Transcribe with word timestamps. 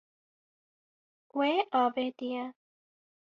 We 1.37 1.49
avêtiye. 1.83 2.43